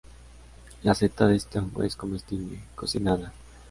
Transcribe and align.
La 0.81 0.95
seta 0.95 1.27
de 1.27 1.35
este 1.35 1.59
hongo 1.59 1.83
es 1.83 1.95
comestible, 1.95 2.59
cocinada. 2.73 3.31